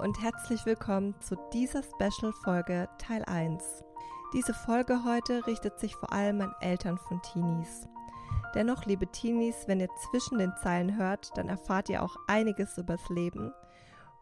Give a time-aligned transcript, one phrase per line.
[0.00, 3.84] und herzlich willkommen zu dieser Special-Folge Teil 1.
[4.32, 7.86] Diese Folge heute richtet sich vor allem an Eltern von Teenies.
[8.54, 13.10] Dennoch, liebe Teenies, wenn ihr zwischen den Zeilen hört, dann erfahrt ihr auch einiges übers
[13.10, 13.52] Leben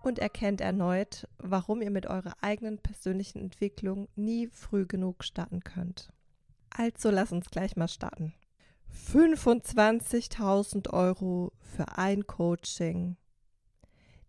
[0.02, 6.12] und erkennt erneut, warum ihr mit eurer eigenen persönlichen Entwicklung nie früh genug starten könnt.
[6.70, 8.34] Also lass uns gleich mal starten.
[9.12, 13.16] 25.000 Euro für ein Coaching.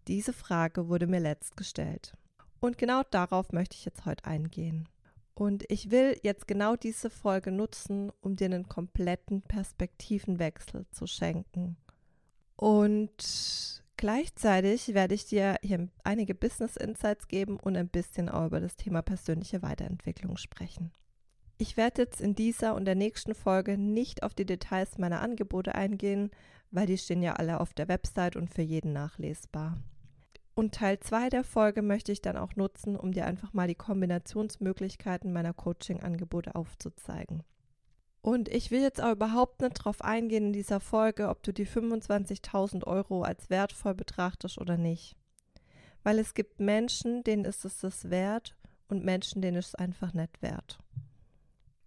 [0.08, 2.14] Diese Frage wurde mir letzt gestellt.
[2.60, 4.88] Und genau darauf möchte ich jetzt heute eingehen.
[5.34, 11.78] Und ich will jetzt genau diese Folge nutzen, um dir einen kompletten Perspektivenwechsel zu schenken.
[12.58, 18.60] Und gleichzeitig werde ich dir hier einige Business Insights geben und ein bisschen auch über
[18.60, 20.92] das Thema persönliche Weiterentwicklung sprechen.
[21.58, 25.76] Ich werde jetzt in dieser und der nächsten Folge nicht auf die Details meiner Angebote
[25.76, 26.32] eingehen,
[26.72, 29.78] weil die stehen ja alle auf der Website und für jeden nachlesbar.
[30.60, 33.76] Und Teil 2 der Folge möchte ich dann auch nutzen, um dir einfach mal die
[33.76, 37.44] Kombinationsmöglichkeiten meiner Coaching-Angebote aufzuzeigen.
[38.22, 41.66] Und ich will jetzt auch überhaupt nicht darauf eingehen in dieser Folge, ob du die
[41.66, 45.16] 25.000 Euro als wertvoll betrachtest oder nicht.
[46.04, 48.58] Weil es gibt Menschen, denen ist es das wert
[48.90, 50.78] und Menschen, denen ist es einfach nicht wert.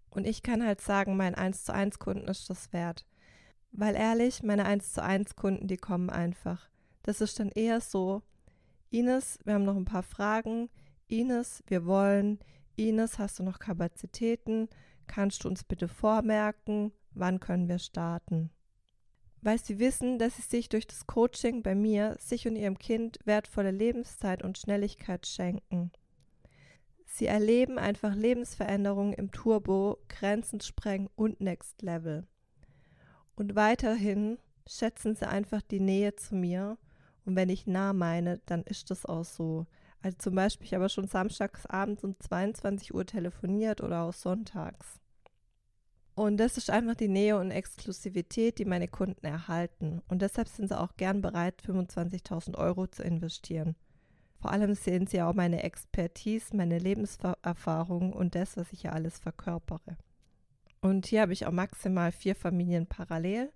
[0.08, 3.04] Und ich kann halt sagen, mein 1 zu 1 Kunden ist das wert.
[3.70, 6.70] Weil ehrlich, meine 1 zu 1 Kunden, die kommen einfach.
[7.02, 8.22] Das ist dann eher so,
[8.92, 10.68] Ines, wir haben noch ein paar Fragen.
[11.08, 12.38] Ines, wir wollen.
[12.76, 14.68] Ines, hast du noch Kapazitäten?
[15.06, 16.92] Kannst du uns bitte vormerken?
[17.14, 18.50] Wann können wir starten?
[19.40, 23.18] Weil sie wissen, dass sie sich durch das Coaching bei mir, sich und ihrem Kind
[23.24, 25.90] wertvolle Lebenszeit und Schnelligkeit schenken.
[27.06, 32.26] Sie erleben einfach Lebensveränderungen im Turbo, Grenzen sprengen und Next Level.
[33.36, 36.76] Und weiterhin schätzen sie einfach die Nähe zu mir.
[37.24, 39.66] Und wenn ich nah meine, dann ist das auch so.
[40.02, 45.00] Also zum Beispiel, ich habe schon samstags abends um 22 Uhr telefoniert oder auch sonntags.
[46.14, 50.02] Und das ist einfach die Nähe und Exklusivität, die meine Kunden erhalten.
[50.08, 53.76] Und deshalb sind sie auch gern bereit, 25.000 Euro zu investieren.
[54.40, 59.20] Vor allem sehen sie auch meine Expertise, meine Lebenserfahrung und das, was ich ja alles
[59.20, 59.96] verkörpere.
[60.80, 63.52] Und hier habe ich auch maximal vier Familien parallel,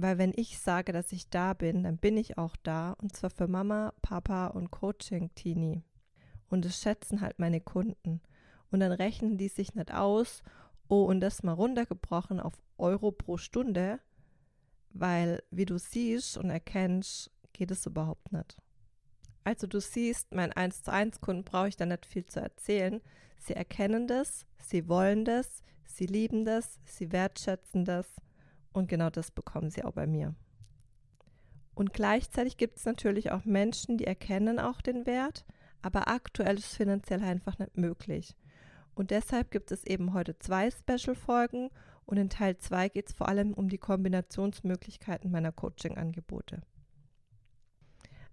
[0.00, 3.30] weil wenn ich sage, dass ich da bin, dann bin ich auch da und zwar
[3.30, 5.82] für Mama, Papa und Coaching-Teenie.
[6.48, 8.20] Und das schätzen halt meine Kunden.
[8.70, 10.44] Und dann rechnen die sich nicht aus,
[10.86, 13.98] oh, und das mal runtergebrochen auf Euro pro Stunde,
[14.90, 18.56] weil, wie du siehst und erkennst, geht es überhaupt nicht.
[19.42, 23.00] Also du siehst, mein 1 zu 1 Kunden brauche ich da nicht viel zu erzählen.
[23.38, 28.06] Sie erkennen das, sie wollen das, sie lieben das, sie wertschätzen das
[28.72, 30.34] und genau das bekommen sie auch bei mir.
[31.74, 35.44] Und gleichzeitig gibt es natürlich auch Menschen, die erkennen auch den Wert,
[35.80, 38.36] aber aktuell ist es finanziell einfach nicht möglich.
[38.94, 41.70] Und deshalb gibt es eben heute zwei Special-Folgen
[42.04, 46.62] und in Teil 2 geht es vor allem um die Kombinationsmöglichkeiten meiner Coaching-Angebote.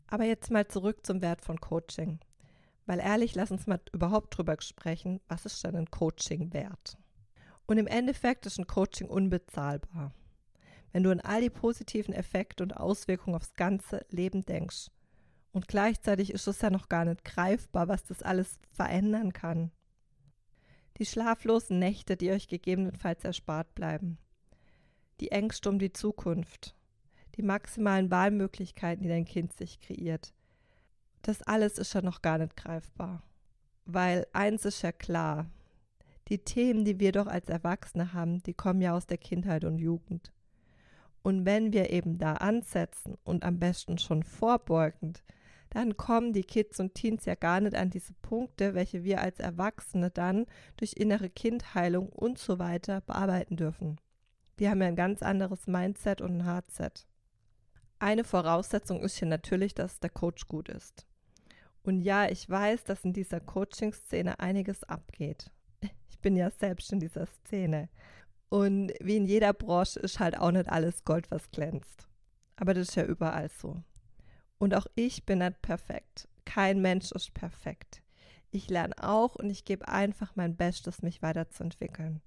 [0.07, 2.19] Aber jetzt mal zurück zum Wert von Coaching.
[2.85, 6.97] Weil ehrlich, lass uns mal überhaupt drüber sprechen, was ist denn ein Coaching wert?
[7.65, 10.13] Und im Endeffekt ist ein Coaching unbezahlbar.
[10.95, 14.91] Wenn du an all die positiven Effekte und Auswirkungen aufs ganze Leben denkst.
[15.51, 19.71] Und gleichzeitig ist es ja noch gar nicht greifbar, was das alles verändern kann.
[20.95, 24.19] Die schlaflosen Nächte, die euch gegebenenfalls erspart bleiben.
[25.19, 26.77] Die Ängste um die Zukunft
[27.35, 30.33] die maximalen Wahlmöglichkeiten, die dein Kind sich kreiert.
[31.23, 33.21] Das alles ist ja noch gar nicht greifbar.
[33.83, 35.49] Weil eins ist ja klar,
[36.29, 39.77] die Themen, die wir doch als Erwachsene haben, die kommen ja aus der Kindheit und
[39.77, 40.31] Jugend.
[41.25, 45.23] Und wenn wir eben da ansetzen und am besten schon vorbeugend,
[45.71, 49.39] dann kommen die Kids und Teens ja gar nicht an diese Punkte, welche wir als
[49.39, 50.45] Erwachsene dann
[50.77, 53.99] durch innere Kindheilung und so weiter bearbeiten dürfen.
[54.59, 57.07] Die haben ja ein ganz anderes Mindset und ein Hardset.
[57.97, 61.07] Eine Voraussetzung ist hier natürlich, dass der Coach gut ist.
[61.81, 65.49] Und ja, ich weiß, dass in dieser Coaching-Szene einiges abgeht.
[66.07, 67.89] Ich bin ja selbst in dieser Szene.
[68.49, 72.07] Und wie in jeder Branche ist halt auch nicht alles Gold, was glänzt.
[72.55, 73.81] Aber das ist ja überall so.
[74.57, 76.27] Und auch ich bin nicht perfekt.
[76.45, 78.01] Kein Mensch ist perfekt.
[78.51, 82.21] Ich lerne auch und ich gebe einfach mein Bestes, mich weiterzuentwickeln.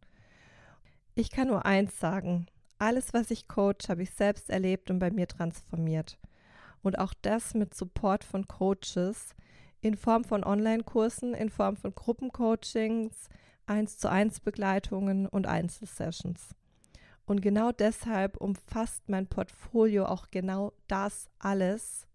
[1.14, 2.46] Ich kann nur eins sagen,
[2.78, 6.18] alles, was ich coach, habe ich selbst erlebt und bei mir transformiert.
[6.82, 9.34] Und auch das mit Support von Coaches
[9.80, 13.28] in Form von Online-Kursen, in Form von Gruppencoachings,
[13.68, 16.54] 1 zu 1 Begleitungen und Einzelsessions.
[17.26, 22.06] Und genau deshalb umfasst mein Portfolio auch genau das alles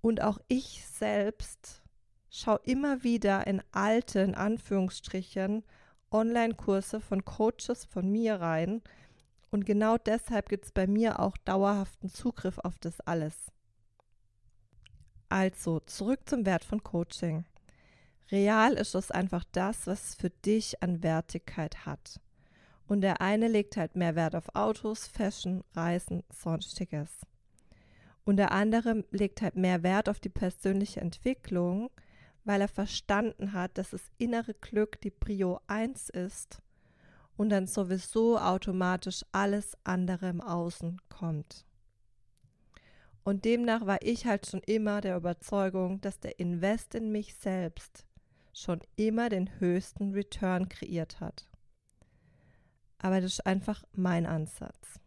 [0.00, 1.82] Und auch ich selbst
[2.30, 5.64] schaue immer wieder in alte, in Anführungsstrichen,
[6.10, 8.82] Online-Kurse von Coaches von mir rein.
[9.50, 13.50] Und genau deshalb gibt es bei mir auch dauerhaften Zugriff auf das alles.
[15.28, 17.44] Also zurück zum Wert von Coaching.
[18.30, 22.20] Real ist es einfach das, was für dich an Wertigkeit hat.
[22.88, 27.10] Und der eine legt halt mehr Wert auf Autos, Fashion, Reisen, sonstiges.
[28.24, 31.90] Und der andere legt halt mehr Wert auf die persönliche Entwicklung,
[32.44, 36.60] weil er verstanden hat, dass das innere Glück die Prio 1 ist
[37.36, 41.64] und dann sowieso automatisch alles andere im Außen kommt.
[43.22, 48.06] Und demnach war ich halt schon immer der Überzeugung, dass der Invest in mich selbst
[48.56, 51.46] schon immer den höchsten Return kreiert hat.
[52.98, 54.98] Aber das ist einfach mein Ansatz.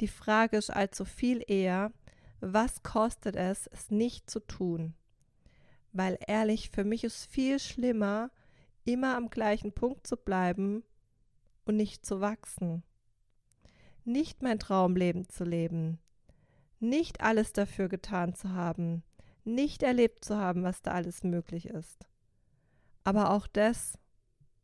[0.00, 1.92] Die Frage ist also viel eher,
[2.40, 4.94] was kostet es, es nicht zu tun?
[5.92, 8.30] Weil ehrlich, für mich ist viel schlimmer,
[8.84, 10.82] immer am gleichen Punkt zu bleiben
[11.64, 12.82] und nicht zu wachsen.
[14.04, 15.98] Nicht mein Traumleben zu leben,
[16.80, 19.04] nicht alles dafür getan zu haben,
[19.44, 22.06] nicht erlebt zu haben, was da alles möglich ist.
[23.06, 23.96] Aber auch das,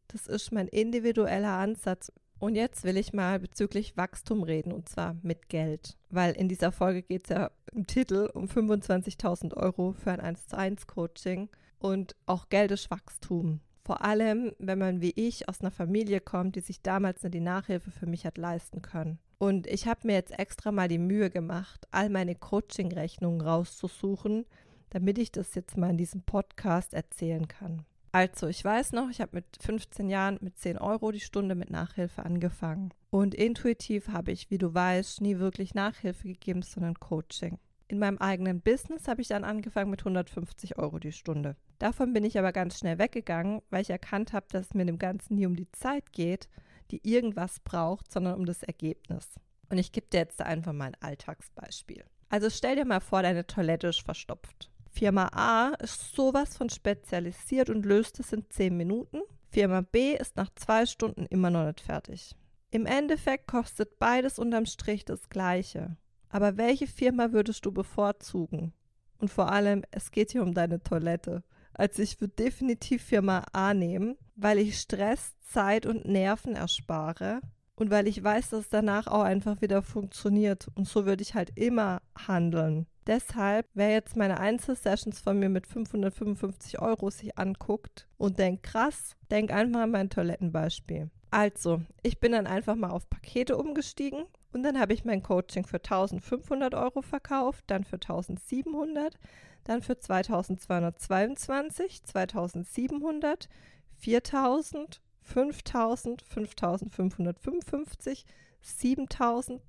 [0.08, 2.10] das ist mein individueller Ansatz.
[2.40, 5.96] Und jetzt will ich mal bezüglich Wachstum reden, und zwar mit Geld.
[6.10, 10.48] Weil in dieser Folge geht es ja im Titel um 25.000 Euro für ein 1
[10.48, 11.50] zu 1 Coaching.
[11.78, 13.60] Und auch Geld ist Wachstum.
[13.84, 17.92] Vor allem, wenn man wie ich aus einer Familie kommt, die sich damals die Nachhilfe
[17.92, 19.20] für mich hat leisten können.
[19.38, 24.46] Und ich habe mir jetzt extra mal die Mühe gemacht, all meine Coaching-Rechnungen rauszusuchen,
[24.90, 27.84] damit ich das jetzt mal in diesem Podcast erzählen kann.
[28.14, 31.70] Also, ich weiß noch, ich habe mit 15 Jahren mit 10 Euro die Stunde mit
[31.70, 32.92] Nachhilfe angefangen.
[33.08, 37.58] Und intuitiv habe ich, wie du weißt, nie wirklich Nachhilfe gegeben, sondern Coaching.
[37.88, 41.56] In meinem eigenen Business habe ich dann angefangen mit 150 Euro die Stunde.
[41.78, 44.98] Davon bin ich aber ganz schnell weggegangen, weil ich erkannt habe, dass es mir dem
[44.98, 46.48] Ganzen nie um die Zeit geht,
[46.90, 49.34] die irgendwas braucht, sondern um das Ergebnis.
[49.68, 52.04] Und ich gebe dir jetzt einfach mal ein Alltagsbeispiel.
[52.28, 54.70] Also stell dir mal vor, deine Toilette ist verstopft.
[54.92, 59.22] Firma A ist sowas von spezialisiert und löst es in 10 Minuten.
[59.50, 62.36] Firma B ist nach zwei Stunden immer noch nicht fertig.
[62.70, 65.96] Im Endeffekt kostet beides unterm Strich das gleiche.
[66.28, 68.74] Aber welche Firma würdest du bevorzugen?
[69.18, 71.42] Und vor allem, es geht hier um deine Toilette.
[71.74, 77.40] Also ich würde definitiv Firma A nehmen, weil ich Stress, Zeit und Nerven erspare
[77.76, 80.68] und weil ich weiß, dass es danach auch einfach wieder funktioniert.
[80.74, 82.86] Und so würde ich halt immer handeln.
[83.06, 89.16] Deshalb, wer jetzt meine Einzelsessions von mir mit 555 Euro sich anguckt und denkt, krass,
[89.30, 91.10] denk einfach an mein Toilettenbeispiel.
[91.30, 95.66] Also, ich bin dann einfach mal auf Pakete umgestiegen und dann habe ich mein Coaching
[95.66, 99.18] für 1500 Euro verkauft, dann für 1700,
[99.64, 103.48] dann für 2222, 2700,
[103.96, 108.26] 4000, 5000, 5555,
[108.60, 109.60] 7000,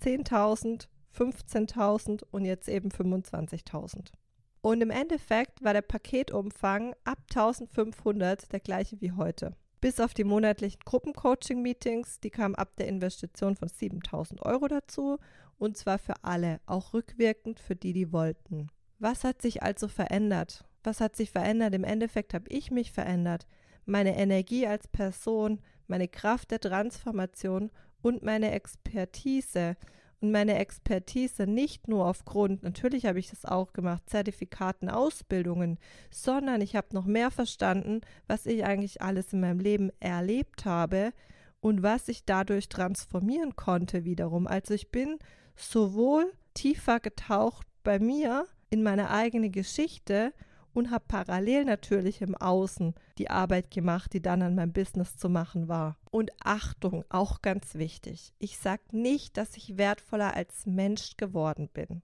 [0.00, 4.12] 10.000, 15.000 und jetzt eben 25.000.
[4.60, 9.54] Und im Endeffekt war der Paketumfang ab 1500 der gleiche wie heute.
[9.80, 15.18] Bis auf die monatlichen Gruppencoaching-Meetings, die kamen ab der Investition von 7000 Euro dazu
[15.58, 18.68] und zwar für alle, auch rückwirkend für die, die wollten.
[18.98, 20.64] Was hat sich also verändert?
[20.82, 21.74] Was hat sich verändert?
[21.74, 23.46] Im Endeffekt habe ich mich verändert.
[23.84, 27.70] Meine Energie als Person, meine Kraft der Transformation
[28.02, 29.76] und meine Expertise.
[30.20, 35.78] Und meine Expertise nicht nur aufgrund, natürlich habe ich das auch gemacht, Zertifikaten, Ausbildungen,
[36.10, 41.12] sondern ich habe noch mehr verstanden, was ich eigentlich alles in meinem Leben erlebt habe
[41.60, 44.48] und was ich dadurch transformieren konnte wiederum.
[44.48, 45.18] Also ich bin
[45.54, 50.32] sowohl tiefer getaucht bei mir, in meine eigene Geschichte
[50.78, 55.28] und habe parallel natürlich im Außen die Arbeit gemacht, die dann an meinem Business zu
[55.28, 55.96] machen war.
[56.10, 58.32] Und Achtung, auch ganz wichtig.
[58.38, 62.02] Ich sage nicht, dass ich wertvoller als Mensch geworden bin,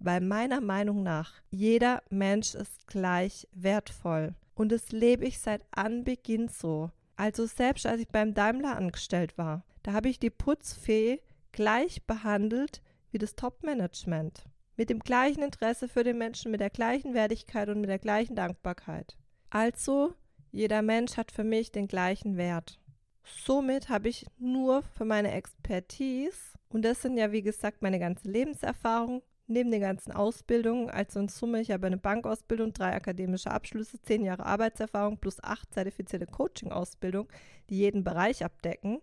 [0.00, 4.34] weil meiner Meinung nach jeder Mensch ist gleich wertvoll.
[4.54, 6.90] Und das lebe ich seit Anbeginn so.
[7.16, 11.20] Also selbst als ich beim Daimler angestellt war, da habe ich die Putzfee
[11.52, 12.82] gleich behandelt
[13.12, 14.44] wie das Top-Management
[14.76, 18.36] mit dem gleichen Interesse für den Menschen, mit der gleichen Wertigkeit und mit der gleichen
[18.36, 19.16] Dankbarkeit.
[19.50, 20.14] Also,
[20.50, 22.78] jeder Mensch hat für mich den gleichen Wert.
[23.24, 28.28] Somit habe ich nur für meine Expertise, und das sind ja wie gesagt meine ganze
[28.28, 34.00] Lebenserfahrung, neben den ganzen Ausbildungen, also in Summe, ich habe eine Bankausbildung, drei akademische Abschlüsse,
[34.00, 37.28] zehn Jahre Arbeitserfahrung plus acht zertifizierte Coaching-Ausbildung,
[37.68, 39.00] die jeden Bereich abdecken,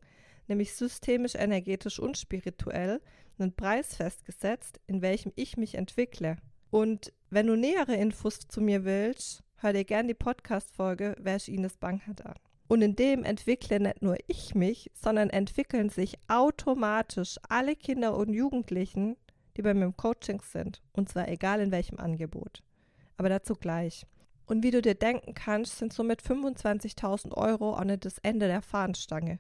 [0.48, 3.02] nämlich systemisch, energetisch und spirituell,
[3.40, 6.38] einen Preis festgesetzt, in welchem ich mich entwickle.
[6.70, 11.78] Und wenn du nähere Infos zu mir willst, hör dir gerne die Podcast-Folge ist Ines
[11.78, 12.36] Bankert an.
[12.68, 18.32] Und in dem entwickle nicht nur ich mich, sondern entwickeln sich automatisch alle Kinder und
[18.32, 19.18] Jugendlichen,
[19.58, 20.82] die bei mir im Coaching sind.
[20.94, 22.62] Und zwar egal in welchem Angebot.
[23.18, 24.06] Aber dazu gleich.
[24.46, 28.62] Und wie du dir denken kannst, sind somit 25.000 Euro auch nicht das Ende der
[28.62, 29.40] Fahnenstange.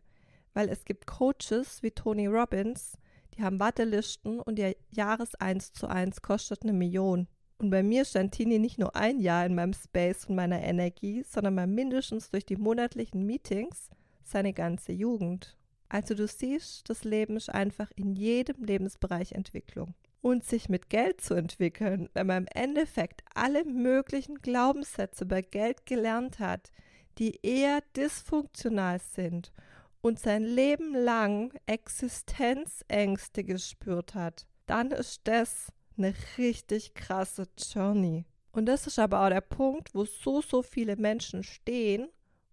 [0.54, 2.98] Weil es gibt Coaches wie Tony Robbins,
[3.40, 7.28] die haben Wartelisten und ihr Jahres 1 zu 1 kostet eine Million.
[7.58, 11.24] Und bei mir stand Tini nicht nur ein Jahr in meinem Space und meiner Energie,
[11.24, 13.90] sondern mal mindestens durch die monatlichen Meetings
[14.24, 15.58] seine ganze Jugend.
[15.88, 21.22] Also du siehst, das Leben ist einfach in jedem Lebensbereich Entwicklung und sich mit Geld
[21.22, 26.72] zu entwickeln, wenn man im Endeffekt alle möglichen Glaubenssätze über Geld gelernt hat,
[27.18, 29.54] die eher dysfunktional sind
[30.02, 38.26] und sein Leben lang Existenzängste gespürt hat, dann ist das eine richtig krasse Journey.
[38.52, 42.10] Und das ist aber auch der Punkt, wo so, so viele Menschen stehen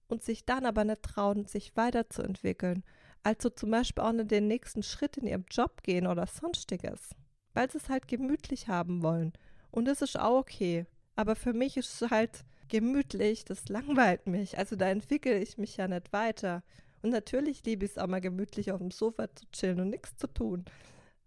[0.09, 2.85] und sich dann aber nicht trauen, sich weiterzuentwickeln.
[3.23, 7.11] Also zum Beispiel auch nicht den nächsten Schritt in ihrem Job gehen oder sonstiges
[7.57, 9.33] weil sie es halt gemütlich haben wollen.
[9.71, 10.87] Und das ist auch okay.
[11.17, 14.59] Aber für mich ist es halt gemütlich, das langweilt mich.
[14.59, 16.63] Also da entwickle ich mich ja nicht weiter.
[17.07, 20.17] Und natürlich liebe ich es auch mal gemütlich auf dem Sofa zu chillen und nichts
[20.17, 20.65] zu tun.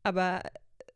[0.03, 0.41] Aber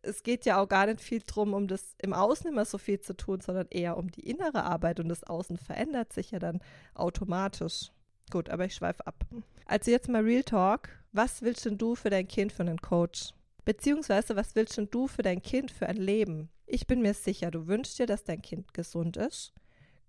[0.02, 3.00] es geht ja auch gar nicht viel drum, um das im Außen immer so viel
[3.00, 6.60] zu tun, sondern eher um die innere Arbeit und das Außen verändert sich ja dann
[6.96, 7.94] automatisch.
[8.30, 9.26] Gut, aber ich schweife ab.
[9.68, 10.90] Also jetzt mal Real Talk.
[11.14, 13.30] Was willst denn du für dein Kind für einen Coach?
[13.64, 16.50] Beziehungsweise, was willst denn du für dein Kind für ein Leben?
[16.66, 19.54] Ich bin mir sicher, du wünschst dir, dass dein Kind gesund ist,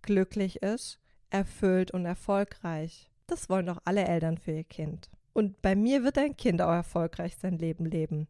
[0.02, 0.99] glücklich ist,
[1.31, 3.09] erfüllt und erfolgreich.
[3.26, 5.11] Das wollen doch alle Eltern für ihr Kind.
[5.33, 8.28] Und bei mir wird dein Kind auch erfolgreich sein Leben leben.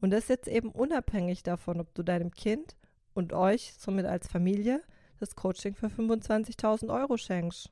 [0.00, 2.76] Und das jetzt eben unabhängig davon, ob du deinem Kind
[3.14, 4.82] und euch somit als Familie
[5.18, 7.70] das Coaching für 25.000 Euro schenkst.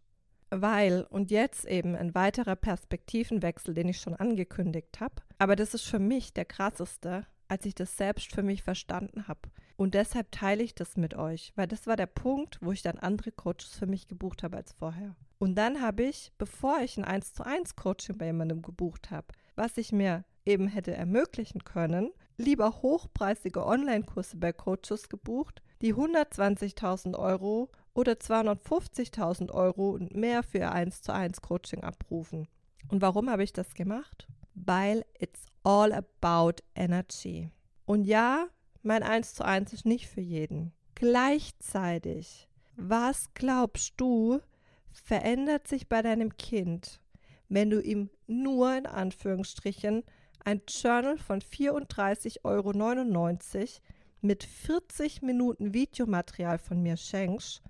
[0.50, 5.84] Weil, und jetzt eben ein weiterer Perspektivenwechsel, den ich schon angekündigt habe, aber das ist
[5.84, 9.50] für mich der krasseste, als ich das selbst für mich verstanden habe.
[9.76, 12.98] Und deshalb teile ich das mit euch, weil das war der Punkt, wo ich dann
[12.98, 15.16] andere Coaches für mich gebucht habe als vorher.
[15.38, 19.28] Und dann habe ich, bevor ich ein 1 zu 1 Coaching bei jemandem gebucht habe,
[19.56, 27.18] was ich mir eben hätte ermöglichen können, lieber hochpreisige Online-Kurse bei Coaches gebucht, die 120.000
[27.18, 32.48] Euro oder 250.000 Euro und mehr für ihr 1 zu 1 Coaching abrufen.
[32.88, 34.28] Und warum habe ich das gemacht?
[34.54, 37.50] Weil it's all about energy.
[37.86, 38.46] Und ja,
[38.82, 40.72] mein 1 zu 1 ist nicht für jeden.
[40.94, 44.40] Gleichzeitig, was glaubst du,
[44.94, 47.00] verändert sich bei deinem Kind,
[47.48, 50.04] wenn du ihm nur in Anführungsstrichen
[50.44, 52.72] ein Journal von 34,99 Euro
[54.22, 57.62] mit 40 Minuten Videomaterial von mir schenkst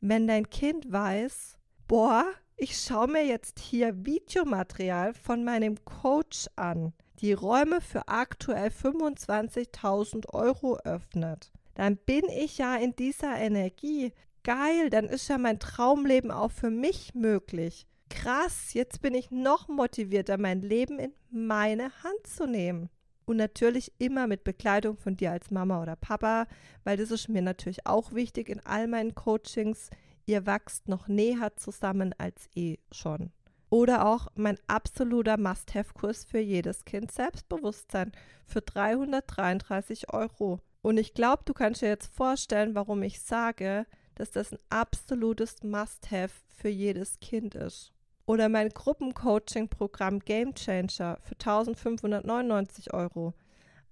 [0.00, 1.56] wenn dein Kind weiß,
[1.88, 2.24] boah,
[2.56, 10.32] ich schaue mir jetzt hier Videomaterial von meinem Coach an, die Räume für aktuell 25.000
[10.32, 14.12] Euro öffnet, dann bin ich ja in dieser Energie.
[14.46, 17.84] Geil, dann ist ja mein Traumleben auch für mich möglich.
[18.10, 22.88] Krass, jetzt bin ich noch motivierter, mein Leben in meine Hand zu nehmen.
[23.24, 26.46] Und natürlich immer mit Begleitung von dir als Mama oder Papa,
[26.84, 29.90] weil das ist mir natürlich auch wichtig in all meinen Coachings.
[30.26, 33.32] Ihr wachst noch näher zusammen als eh schon.
[33.68, 38.12] Oder auch mein absoluter Must-Have-Kurs für jedes Kind Selbstbewusstsein
[38.44, 40.60] für 333 Euro.
[40.82, 45.62] Und ich glaube, du kannst dir jetzt vorstellen, warum ich sage, dass das ein absolutes
[45.62, 47.92] Must-Have für jedes Kind ist.
[48.26, 53.34] Oder mein Gruppencoaching-Programm Game Changer für 1599 Euro.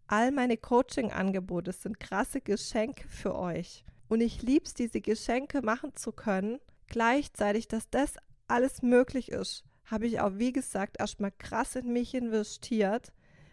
[0.09, 3.85] All meine Coaching-Angebote sind krasse Geschenke für euch.
[4.09, 6.59] Und ich liebe es, diese Geschenke machen zu können.
[6.89, 8.15] Gleichzeitig, dass das
[8.49, 13.13] alles möglich ist, habe ich auch, wie gesagt, erstmal krass in mich investiert.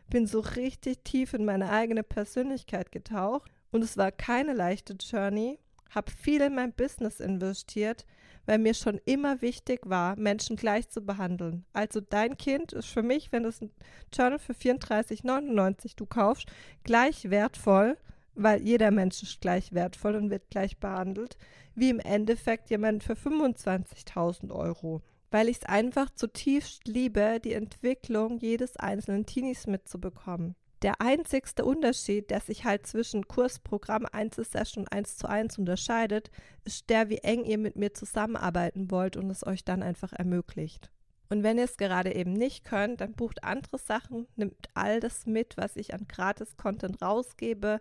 [0.10, 3.52] Bin so richtig tief in meine eigene Persönlichkeit getaucht.
[3.72, 5.60] Und es war keine leichte Journey.
[5.92, 8.06] Habe viel in mein Business investiert,
[8.46, 11.66] weil mir schon immer wichtig war, Menschen gleich zu behandeln.
[11.74, 13.72] Also dein Kind ist für mich, wenn das ein
[14.14, 16.48] Journal für 34,99 du kaufst,
[16.84, 17.98] gleich wertvoll,
[18.36, 21.38] weil jeder Mensch ist gleich wertvoll und wird gleich behandelt,
[21.76, 25.02] wie im Endeffekt jemand für 25.000 Euro.
[25.30, 30.56] Weil ich es einfach zutiefst liebe, die Entwicklung jedes einzelnen Teenies mitzubekommen.
[30.82, 36.32] Der einzigste Unterschied, der sich halt zwischen Kursprogramm 1 Session und 1 zu 1 unterscheidet,
[36.64, 40.90] ist der, wie eng ihr mit mir zusammenarbeiten wollt und es euch dann einfach ermöglicht.
[41.30, 45.28] Und wenn ihr es gerade eben nicht könnt, dann bucht andere Sachen, nimmt all das
[45.28, 47.80] mit, was ich an Gratis-Content rausgebe,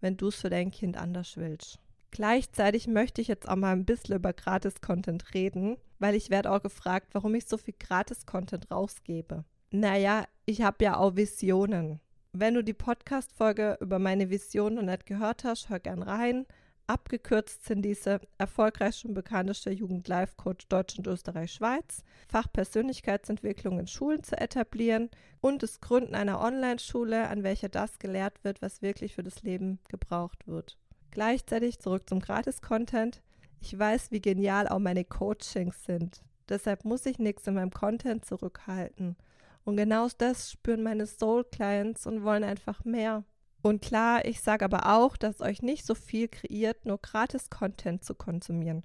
[0.00, 1.80] wenn du es für dein Kind anders willst.
[2.10, 6.62] Gleichzeitig möchte ich jetzt auch mal ein bisschen über Gratis-Content reden, weil ich werde auch
[6.62, 9.44] gefragt, warum ich so viel Gratis-Content rausgebe.
[9.70, 11.98] Naja, ich habe ja auch Visionen.
[12.34, 16.46] Wenn du die Podcast-Folge über meine Visionen noch nicht gehört hast, hör gern rein.
[16.86, 25.10] Abgekürzt sind diese erfolgreichste und bekannteste Jugend-Life-Coach Deutschland, Österreich, Schweiz, Fachpersönlichkeitsentwicklung in Schulen zu etablieren
[25.42, 29.78] und das Gründen einer Online-Schule, an welcher das gelehrt wird, was wirklich für das Leben
[29.90, 30.78] gebraucht wird.
[31.10, 33.20] Gleichzeitig zurück zum Gratis-Content.
[33.60, 36.22] Ich weiß, wie genial auch meine Coachings sind.
[36.48, 39.16] Deshalb muss ich nichts in meinem Content zurückhalten.
[39.64, 43.24] Und genau das spüren meine Soul-Clients und wollen einfach mehr.
[43.62, 48.14] Und klar, ich sage aber auch, dass euch nicht so viel kreiert, nur Gratis-Content zu
[48.14, 48.82] konsumieren,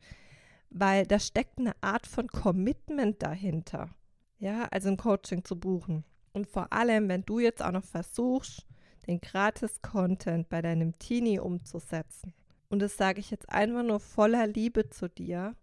[0.70, 3.90] weil da steckt eine Art von Commitment dahinter.
[4.38, 6.04] Ja, also ein Coaching zu buchen.
[6.32, 8.68] Und vor allem, wenn du jetzt auch noch versuchst,
[9.08, 12.34] den Gratis-Content bei deinem Teenie umzusetzen.
[12.70, 15.56] Und das sage ich jetzt einfach nur voller Liebe zu dir,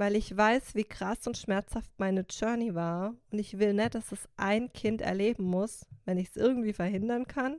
[0.00, 3.14] weil ich weiß, wie krass und schmerzhaft meine Journey war.
[3.30, 7.28] Und ich will nicht, dass es ein Kind erleben muss, wenn ich es irgendwie verhindern
[7.28, 7.58] kann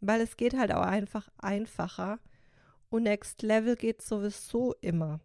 [0.00, 2.18] weil es geht halt auch einfach einfacher
[2.88, 5.20] und Next Level geht sowieso immer.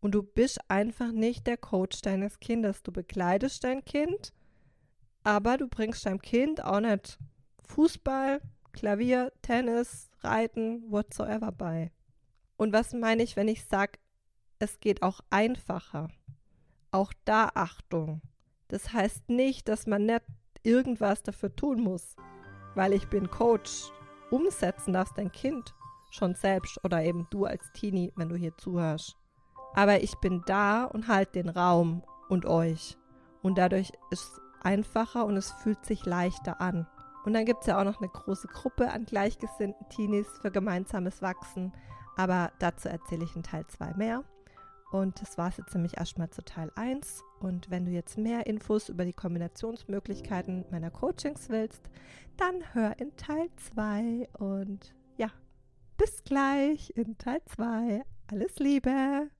[0.00, 2.82] Und du bist einfach nicht der Coach deines Kindes.
[2.82, 4.34] Du begleitest dein Kind,
[5.22, 7.18] aber du bringst deinem Kind auch nicht
[7.66, 8.40] Fußball,
[8.72, 11.90] Klavier, Tennis, Reiten, whatsoever bei.
[12.56, 13.98] Und was meine ich, wenn ich sage,
[14.64, 16.08] es geht auch einfacher?
[16.90, 18.20] Auch da Achtung.
[18.68, 20.24] Das heißt nicht, dass man nicht
[20.62, 22.16] irgendwas dafür tun muss
[22.74, 23.92] weil ich bin Coach,
[24.30, 25.74] umsetzen darfst dein Kind
[26.10, 29.16] schon selbst oder eben du als Teenie, wenn du hier zuhörst.
[29.74, 32.96] Aber ich bin da und halte den Raum und euch.
[33.42, 36.86] Und dadurch ist es einfacher und es fühlt sich leichter an.
[37.24, 41.22] Und dann gibt es ja auch noch eine große Gruppe an gleichgesinnten Teenies für gemeinsames
[41.22, 41.72] Wachsen.
[42.16, 44.24] Aber dazu erzähle ich in Teil 2 mehr.
[44.94, 47.24] Und das war es jetzt nämlich erstmal zu Teil 1.
[47.40, 51.90] Und wenn du jetzt mehr Infos über die Kombinationsmöglichkeiten meiner Coachings willst,
[52.36, 54.28] dann hör in Teil 2.
[54.38, 55.32] Und ja,
[55.96, 58.04] bis gleich in Teil 2.
[58.28, 59.30] Alles Liebe!